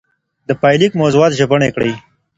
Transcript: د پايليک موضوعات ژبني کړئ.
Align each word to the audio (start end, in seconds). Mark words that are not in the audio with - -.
د 0.47 0.49
پايليک 0.61 0.91
موضوعات 1.01 1.31
ژبني 1.39 1.69
کړئ. 1.75 1.91